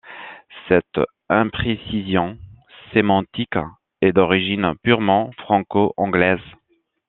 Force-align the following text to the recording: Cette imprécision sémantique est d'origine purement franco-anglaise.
Cette 0.67 0.99
imprécision 1.29 2.35
sémantique 2.91 3.59
est 4.01 4.13
d'origine 4.13 4.73
purement 4.81 5.29
franco-anglaise. 5.37 6.39